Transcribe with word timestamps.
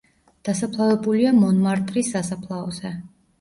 დასაფლავებულია 0.47 1.33
მონმარტრის 1.41 2.11
სასაფლაოზე. 2.15 2.95